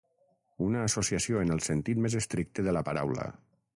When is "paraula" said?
2.89-3.29